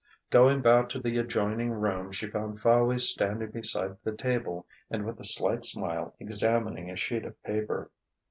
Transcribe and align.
Going 0.31 0.63
back 0.63 0.89
to 0.89 0.99
the 0.99 1.19
adjoining 1.19 1.69
room, 1.69 2.11
she 2.11 2.25
found 2.27 2.59
Fowey 2.59 2.99
standing 2.99 3.51
beside 3.51 3.97
the 4.03 4.11
table 4.17 4.65
and 4.89 5.05
with 5.05 5.19
a 5.19 5.23
slight 5.23 5.63
smile 5.63 6.15
examining 6.19 6.89
a 6.89 6.95
sheet 6.95 7.23
of 7.23 7.39
paper. 7.43 7.91